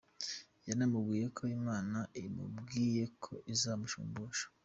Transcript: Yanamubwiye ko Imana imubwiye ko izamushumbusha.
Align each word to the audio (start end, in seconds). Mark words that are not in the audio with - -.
Yanamubwiye 0.67 1.27
ko 1.37 1.43
Imana 1.57 1.97
imubwiye 2.23 3.03
ko 3.23 3.33
izamushumbusha. 3.53 4.45